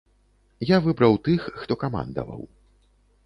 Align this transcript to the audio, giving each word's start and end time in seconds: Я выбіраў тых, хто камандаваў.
Я 0.69 0.77
выбіраў 0.85 1.13
тых, 1.27 1.41
хто 1.63 1.73
камандаваў. 1.83 2.41